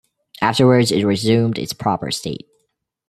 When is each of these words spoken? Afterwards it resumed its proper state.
Afterwards 0.41 0.91
it 0.91 1.05
resumed 1.05 1.59
its 1.59 1.73
proper 1.73 2.09
state. 2.09 2.47